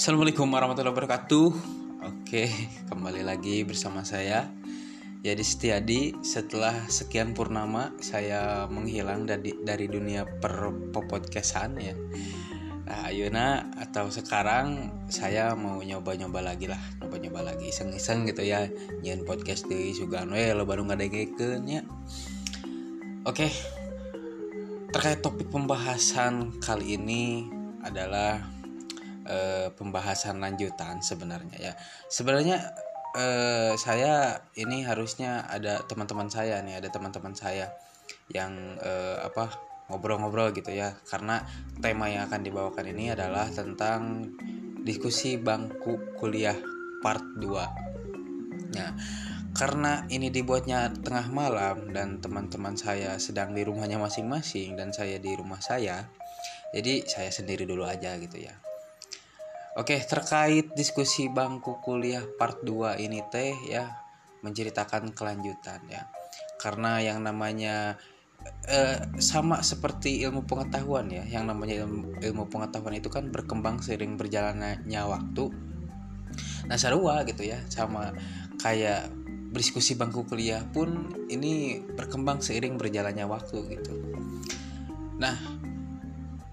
[0.00, 1.48] Assalamualaikum warahmatullahi wabarakatuh.
[2.08, 2.48] Oke,
[2.88, 4.48] kembali lagi bersama saya
[5.20, 6.16] Yadi Setiadi.
[6.24, 11.92] Setelah sekian purnama, saya menghilang dari dari dunia perpodcastan ya.
[12.88, 18.72] Nah, Ayuna atau sekarang saya mau nyoba-nyoba lagi lah, nyoba-nyoba lagi iseng-iseng gitu ya.
[19.04, 21.12] Jangan podcast di Sugan we lo baru nggak
[21.68, 21.84] ya.
[23.28, 23.52] Oke.
[24.96, 27.52] Terkait topik pembahasan kali ini
[27.84, 28.59] adalah
[29.26, 31.72] uh, pembahasan lanjutan sebenarnya ya.
[32.08, 32.72] Sebenarnya
[33.16, 37.72] uh, saya ini harusnya ada teman-teman saya nih, ada teman-teman saya
[38.30, 39.50] yang uh, apa
[39.90, 40.94] ngobrol-ngobrol gitu ya.
[41.08, 41.42] Karena
[41.82, 44.30] tema yang akan dibawakan ini adalah tentang
[44.80, 46.56] diskusi bangku kuliah
[47.04, 48.70] part 2.
[48.70, 48.94] Nah,
[49.50, 55.34] karena ini dibuatnya tengah malam dan teman-teman saya sedang di rumahnya masing-masing dan saya di
[55.34, 56.06] rumah saya
[56.70, 58.54] jadi saya sendiri dulu aja gitu ya
[59.78, 63.86] oke terkait diskusi bangku kuliah part 2 ini teh ya
[64.40, 66.08] menceritakan kelanjutan ya.
[66.60, 67.96] Karena yang namanya
[68.68, 71.24] eh, sama seperti ilmu pengetahuan ya.
[71.28, 75.44] Yang namanya ilmu, ilmu pengetahuan itu kan berkembang seiring berjalannya waktu.
[76.68, 77.60] Nah sarua gitu ya.
[77.68, 78.12] Sama
[78.60, 79.12] kayak
[79.50, 83.94] berdiskusi bangku kuliah pun ini berkembang seiring berjalannya waktu gitu.
[85.20, 85.36] Nah,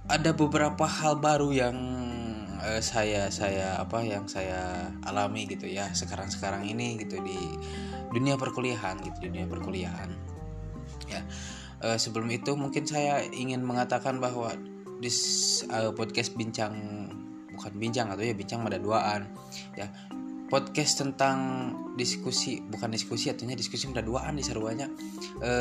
[0.10, 1.78] ada beberapa hal baru yang
[2.62, 7.38] uh, saya saya apa yang saya alami gitu ya sekarang-sekarang ini gitu di
[8.14, 10.10] dunia perkuliahan gitu dunia perkuliahan.
[11.08, 11.22] Ya.
[11.78, 14.50] Uh, sebelum itu mungkin saya ingin mengatakan bahwa
[14.98, 15.12] di
[15.70, 16.74] uh, podcast bincang
[17.58, 19.26] bukan bincang atau ya bincang ada duaan
[19.74, 19.90] ya
[20.48, 21.38] podcast tentang
[22.00, 24.88] diskusi bukan diskusi artinya diskusi udah duaan di seruanya
[25.44, 25.52] e,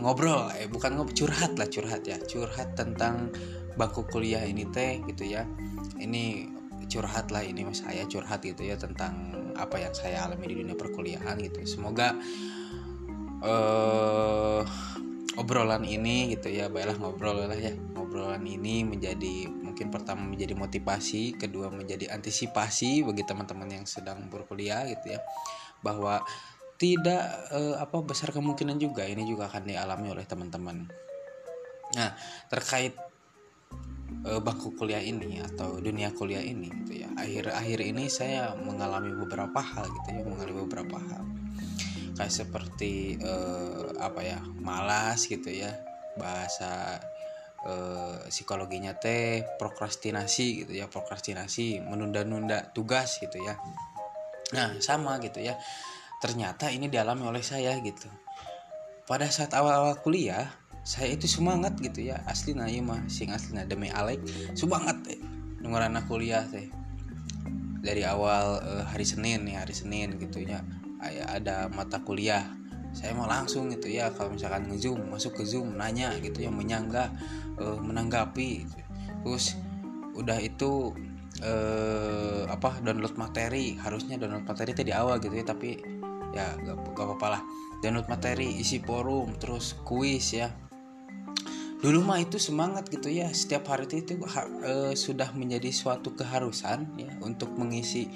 [0.00, 3.28] ngobrol eh bukan ngobrol curhat lah curhat ya curhat tentang
[3.76, 5.44] bangku kuliah ini teh gitu ya
[6.00, 6.50] ini
[6.90, 10.76] curhat lah ini mas saya curhat gitu ya tentang apa yang saya alami di dunia
[10.76, 11.64] perkuliahan gitu.
[11.64, 12.16] Semoga
[13.42, 14.62] eh
[15.32, 17.72] obrolan ini gitu ya baiklah ngobrol lah ya.
[17.72, 24.84] Ngobrolan ini menjadi mungkin pertama menjadi motivasi kedua menjadi antisipasi bagi teman-teman yang sedang berkuliah
[24.90, 25.20] gitu ya.
[25.80, 26.20] Bahwa
[26.76, 30.90] tidak eh, apa besar kemungkinan juga ini juga akan dialami oleh teman-teman.
[31.96, 32.10] Nah
[32.50, 32.96] terkait
[34.26, 37.08] eh, bangku kuliah ini atau dunia kuliah ini gitu ya.
[37.18, 41.22] Akhir-akhir ini saya mengalami beberapa hal gitu ya mengalami beberapa hal.
[42.14, 45.74] Kayak seperti eh, apa ya malas gitu ya.
[46.14, 47.02] Bahasa
[47.66, 53.58] eh, psikologinya teh prokrastinasi gitu ya prokrastinasi menunda-nunda tugas gitu ya.
[54.54, 55.58] Nah sama gitu ya.
[56.22, 58.06] Ternyata ini dialami oleh saya gitu.
[59.02, 62.20] Pada saat awal-awal kuliah saya itu semangat gitu ya.
[62.26, 64.18] Asli nah iya mah sing asli nah demi Alek
[64.58, 65.18] semangat teh
[66.10, 66.66] kuliah teh.
[67.82, 70.62] Dari awal uh, hari Senin nih hari Senin gitu ya
[71.26, 72.46] ada mata kuliah.
[72.92, 77.10] Saya mau langsung gitu ya kalau misalkan ngezoom masuk ke zoom nanya gitu ya menyangga
[77.58, 78.66] uh, menanggapi.
[79.22, 79.58] Terus
[80.14, 80.94] udah itu
[81.42, 83.78] uh, apa download materi.
[83.78, 85.78] Harusnya download materi tadi awal gitu ya tapi
[86.34, 87.42] ya gak, gak apa-apa lah.
[87.82, 90.52] Download materi isi forum terus kuis ya
[91.82, 93.26] dulu mah itu semangat gitu ya.
[93.34, 98.06] Setiap hari itu, itu uh, sudah menjadi suatu keharusan ya untuk mengisi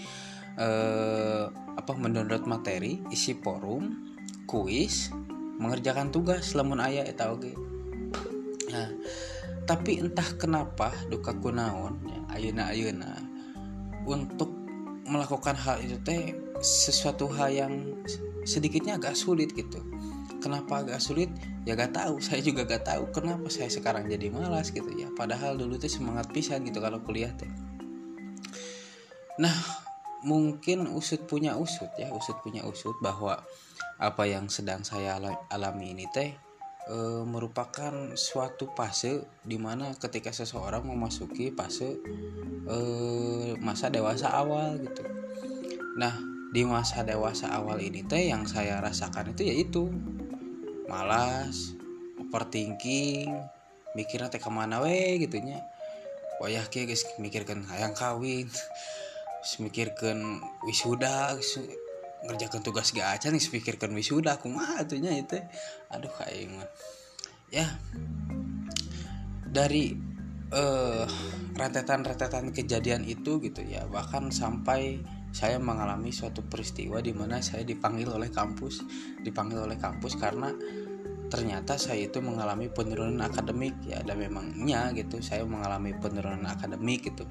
[0.56, 4.14] uh, apa mendownload materi isi forum
[4.46, 5.10] kuis
[5.58, 7.52] mengerjakan tugas lamun ayah eta oge.
[8.70, 8.88] Nah
[9.66, 13.10] tapi entah kenapa duka kunaon ya, ayuna ayuna
[14.06, 14.54] untuk
[15.02, 17.74] melakukan hal itu teh sesuatu hal yang
[18.46, 19.82] sedikitnya agak sulit gitu.
[20.40, 21.28] Kenapa agak sulit?
[21.66, 25.10] Ya gak tahu saya juga gak tahu kenapa saya sekarang jadi malas gitu ya.
[25.12, 27.50] Padahal dulu tuh semangat pisan gitu kalau kuliah teh
[29.36, 29.52] nah
[30.24, 33.44] mungkin usut punya usut ya usut punya usut bahwa
[34.00, 35.20] apa yang sedang saya
[35.52, 36.32] alami ini teh
[36.88, 42.00] e, merupakan suatu fase di mana ketika seseorang memasuki fase
[42.64, 42.78] e,
[43.60, 45.04] masa dewasa awal gitu.
[46.00, 46.16] Nah
[46.54, 49.82] di masa dewasa awal ini teh yang saya rasakan itu yaitu
[50.86, 51.74] malas
[52.22, 53.34] overthinking
[53.98, 55.62] mikirnya teh ke mana we gitunya
[56.38, 58.46] wayah kia guys mikirkan hayang kawin
[59.62, 61.38] mikirkan wisuda
[62.26, 65.38] ngerjakan tugas gak aja nih pikirkan wisuda aku mah atunya itu
[65.88, 66.66] aduh kayak
[67.54, 67.66] ya
[69.46, 69.94] dari
[70.50, 71.06] uh,
[71.54, 75.00] rentetan-rentetan kejadian itu gitu ya bahkan sampai
[75.36, 78.80] saya mengalami suatu peristiwa di mana saya dipanggil oleh kampus
[79.20, 80.48] dipanggil oleh kampus karena
[81.28, 87.28] ternyata saya itu mengalami penurunan akademik ya dan memangnya gitu saya mengalami penurunan akademik gitu.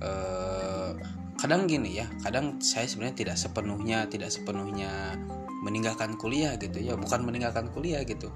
[0.00, 0.90] Eh,
[1.36, 5.18] kadang gini ya kadang saya sebenarnya tidak sepenuhnya tidak sepenuhnya
[5.60, 8.32] meninggalkan kuliah gitu ya bukan meninggalkan kuliah gitu.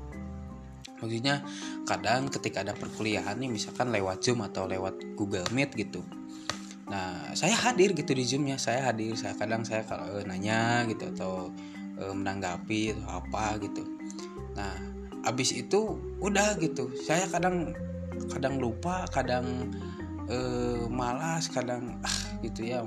[0.98, 1.40] Maksudnya
[1.88, 6.04] kadang ketika ada perkuliahan nih misalkan lewat zoom atau lewat google meet gitu
[6.88, 8.56] nah saya hadir gitu di zoomnya.
[8.56, 11.52] Saya hadir saya kadang saya kalau e, nanya gitu atau
[11.96, 13.84] e, menanggapi atau apa gitu.
[14.56, 14.74] Nah
[15.28, 16.88] abis itu udah gitu.
[16.96, 17.76] Saya kadang
[18.32, 19.72] kadang lupa kadang
[20.26, 20.36] e,
[20.88, 22.80] malas kadang ah gitu ya.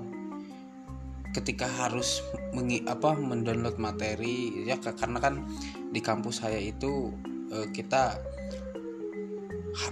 [1.32, 2.20] Ketika harus
[2.52, 5.48] mengi apa mendownload materi ya karena kan
[5.94, 7.14] di kampus saya itu
[7.54, 8.20] e, kita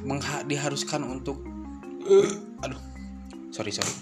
[0.03, 1.39] mengha diharuskan untuk
[2.07, 2.27] uh,
[2.63, 2.81] aduh
[3.53, 3.93] sorry sorry.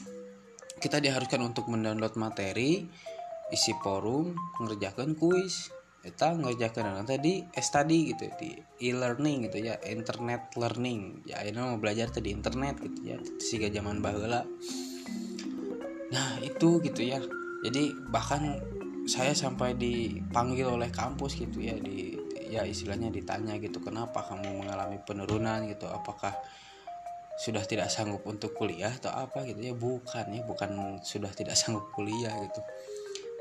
[0.78, 2.86] Kita diharuskan untuk mendownload materi
[3.48, 5.72] isi forum mengerjakan kuis
[6.08, 11.28] kita ngerjakan tadi study gitu di e-learning gitu ya internet learning.
[11.28, 14.48] Ya ini mau belajar tadi internet gitu ya sehingga zaman bahula
[16.08, 17.20] nah itu gitu ya.
[17.68, 18.56] Jadi bahkan
[19.04, 22.16] saya sampai dipanggil oleh kampus gitu ya di
[22.48, 25.92] ya istilahnya ditanya gitu kenapa kamu mengalami penurunan gitu?
[25.92, 26.32] Apakah
[27.38, 31.86] sudah tidak sanggup untuk kuliah atau apa gitu ya bukan ya bukan sudah tidak sanggup
[31.94, 32.62] kuliah gitu.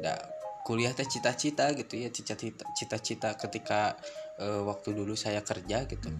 [0.04, 0.20] Nah,
[0.68, 3.96] kuliah teh cita-cita gitu ya cita-cita ketika
[4.36, 6.12] uh, waktu dulu saya kerja gitu.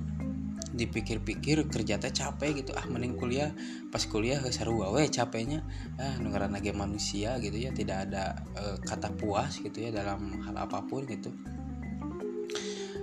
[0.76, 3.52] Dipikir-pikir kerja teh capek gitu ah mending kuliah
[3.92, 5.60] pas kuliah seru we capeknya.
[6.00, 10.56] Ah negara naga manusia gitu ya tidak ada uh, kata puas gitu ya dalam hal
[10.56, 11.28] apa pun gitu.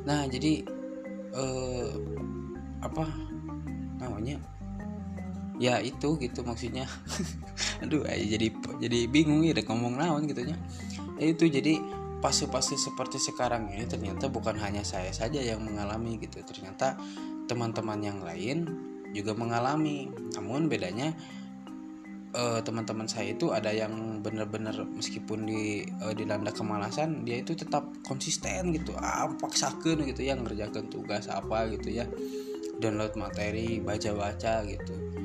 [0.09, 0.65] Nah jadi
[1.37, 1.93] uh,
[2.81, 3.05] apa
[4.01, 4.41] namanya
[5.63, 6.83] ya itu gitu maksudnya.
[7.83, 8.51] Aduh jadi
[8.83, 10.59] jadi bingung ya ngomong naon gitunya
[11.15, 11.79] ya itu jadi
[12.19, 16.43] pasti-pasti seperti sekarang ini ternyata bukan hanya saya saja yang mengalami gitu.
[16.43, 16.99] Ternyata
[17.47, 18.67] teman-teman yang lain
[19.15, 20.11] juga mengalami.
[20.35, 21.11] Namun bedanya
[22.35, 27.87] uh, teman-teman saya itu ada yang benar-benar meskipun di uh, dilanda kemalasan dia itu tetap
[28.03, 28.95] konsisten gitu.
[28.99, 32.07] Ah paksakan gitu ya ngerjakan tugas apa gitu ya.
[32.79, 35.23] Download materi baca-baca gitu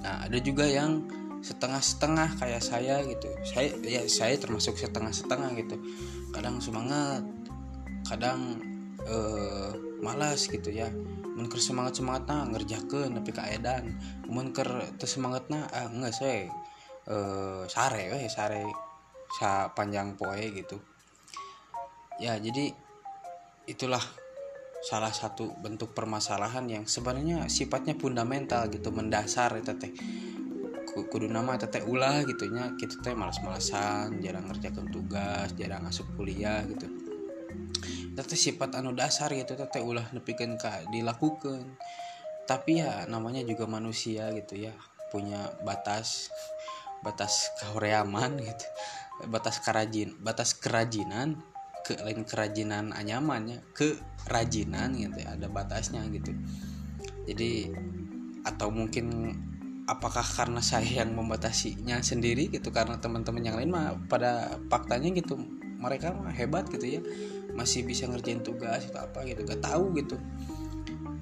[0.00, 1.04] nah ada juga yang
[1.40, 3.28] setengah-setengah kayak saya gitu.
[3.44, 5.76] Saya ya saya termasuk setengah-setengah gitu.
[6.32, 7.24] Kadang semangat
[8.04, 8.60] kadang
[9.08, 9.72] uh,
[10.04, 10.88] malas gitu ya.
[11.30, 13.96] Menker semangat semangat nah ngerjakan tapi kaedan
[14.28, 16.52] menker semangat nah ah, enggak saya
[17.08, 18.68] uh, sare weh sare
[19.40, 20.76] sa panjang poe gitu.
[22.20, 22.68] Ya jadi
[23.64, 24.02] itulah
[24.80, 29.92] salah satu bentuk permasalahan yang sebenarnya sifatnya fundamental gitu mendasar itu teh.
[30.90, 36.88] Kudu nama teteh ulah gitunya kita teh malas-malasan jarang ngerjakan tugas jarang masuk kuliah gitu.
[38.16, 41.78] Teteh sifat anu dasar gitu teteh ulah nepikan ka dilakukan
[42.50, 44.74] tapi ya namanya juga manusia gitu ya
[45.14, 46.34] punya batas
[47.06, 48.66] batas kehoreaman gitu
[49.30, 51.38] batas kerajin batas kerajinan
[51.90, 56.30] ke lain kerajinan anyamannya kerajinan gitu ya, ada batasnya gitu.
[57.26, 57.74] Jadi
[58.46, 59.34] atau mungkin
[59.90, 65.34] apakah karena saya yang membatasinya sendiri gitu karena teman-teman yang lain mah pada faktanya gitu
[65.82, 67.02] mereka mah hebat gitu ya
[67.58, 70.14] masih bisa ngerjain tugas atau apa gitu gak tahu gitu.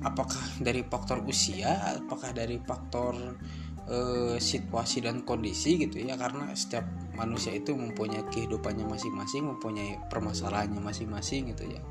[0.04, 3.40] Apakah dari faktor usia apakah dari faktor
[3.88, 3.98] e,
[4.36, 6.84] situasi dan kondisi gitu ya karena setiap
[7.16, 11.82] manusia itu mempunyai kehidupannya masing-masing mempunyai permasalahannya masing-masing gitu ya.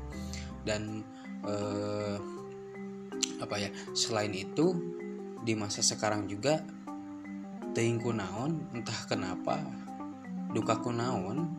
[0.62, 1.02] Dan
[1.42, 1.54] e,
[3.38, 4.74] apa ya selain itu
[5.42, 6.62] di masa sekarang juga
[7.74, 9.62] teing naon entah kenapa
[10.54, 11.57] duka naon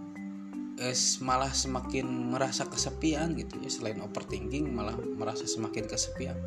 [0.79, 3.69] es malah semakin merasa kesepian gitu ya.
[3.69, 6.39] Selain overthinking malah merasa semakin kesepian.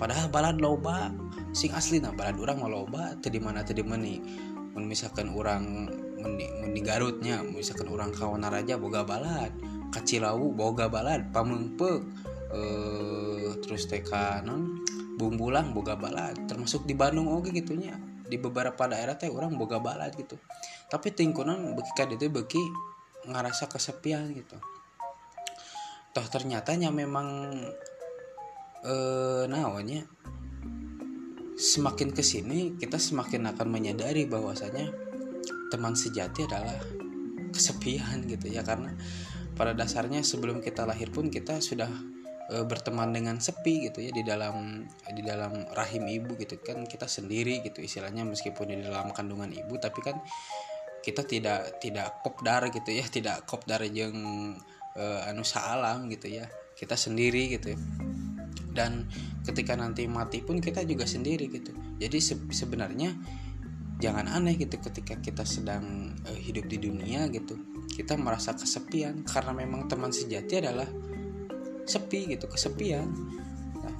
[0.00, 1.12] Padahal balad loba
[1.52, 4.20] sing asli nah balad orang mau loba tadi mana tadi meni
[4.76, 5.88] misalkan orang
[6.20, 9.52] meni, meni Garutnya misalkan orang kawan raja boga balad.
[9.92, 12.00] Kacilawu boga balad pamengpek.
[12.46, 14.80] Eh, terus tekanan
[15.20, 16.36] bumbulang boga balad.
[16.48, 20.36] Termasuk di Bandung oke gitunya di beberapa daerah teh orang boga balad gitu.
[20.90, 22.64] Tapi tingkunan beki itu beki
[23.26, 24.56] ngerasa kesepian gitu.
[26.14, 27.52] Toh ternyatanya memang
[28.86, 30.06] eh naonnya
[31.56, 34.92] semakin ke sini kita semakin akan menyadari bahwasanya
[35.72, 36.76] teman sejati adalah
[37.50, 38.60] kesepian gitu ya.
[38.60, 38.92] Karena
[39.56, 41.88] pada dasarnya sebelum kita lahir pun kita sudah
[42.52, 46.84] e, berteman dengan sepi gitu ya di dalam di dalam rahim ibu gitu kan.
[46.84, 50.20] Kita sendiri gitu istilahnya meskipun di dalam kandungan ibu tapi kan
[51.06, 54.18] kita tidak tidak kopdar gitu ya tidak kopdar yang
[54.98, 57.78] e, anu alam gitu ya kita sendiri gitu ya.
[58.74, 59.06] dan
[59.46, 61.70] ketika nanti mati pun kita juga sendiri gitu
[62.02, 63.14] jadi se sebenarnya
[63.96, 67.56] jangan aneh gitu ketika kita sedang uh, hidup di dunia gitu
[67.88, 70.84] kita merasa kesepian karena memang teman sejati adalah
[71.88, 73.08] sepi gitu kesepian
[73.80, 73.96] nah,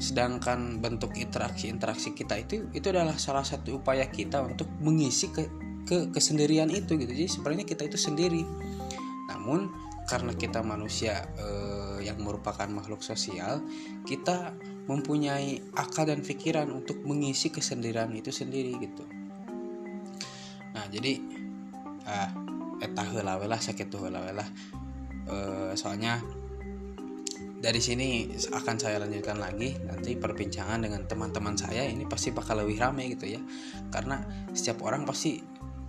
[0.00, 5.44] sedangkan bentuk interaksi-interaksi kita itu itu adalah salah satu upaya kita untuk mengisi ke
[5.84, 7.12] ke kesendirian itu gitu.
[7.12, 8.42] Jadi sebenarnya kita itu sendiri.
[9.30, 9.70] Namun
[10.04, 13.64] karena kita manusia eh, yang merupakan makhluk sosial
[14.04, 14.52] kita
[14.84, 19.04] mempunyai akal dan pikiran untuk mengisi kesendirian itu sendiri gitu.
[20.76, 21.20] Nah jadi
[22.04, 22.28] ah
[22.84, 24.28] etah lah sakit tuh lah
[25.24, 26.20] eh, soalnya
[27.64, 31.88] dari sini akan saya lanjutkan lagi nanti perbincangan dengan teman-teman saya.
[31.88, 33.40] Ini pasti bakal lebih ramai gitu ya.
[33.88, 34.20] Karena
[34.52, 35.40] setiap orang pasti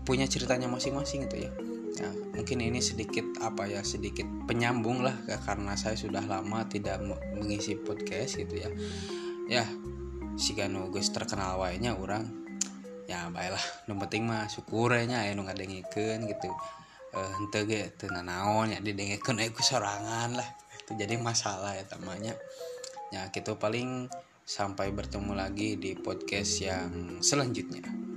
[0.06, 1.52] punya ceritanya masing-masing gitu ya.
[1.96, 5.16] Ya mungkin ini sedikit apa ya sedikit penyambung lah
[5.48, 7.02] karena saya sudah lama tidak
[7.34, 8.70] mengisi podcast gitu ya.
[9.50, 9.66] Ya
[10.38, 12.30] si Gus terkenal wainya orang
[13.10, 13.66] ya baiklah.
[13.90, 16.52] Yang penting mah syukurnya ya nu ngadengikeun gitu.
[17.16, 20.50] Eh henteu ge teu naon ya didengikeun aku sorangan lah.
[20.86, 22.38] Itu jadi masalah ya temannya
[23.10, 24.12] ya gitu paling
[24.46, 28.15] sampai bertemu lagi di podcast yang selanjutnya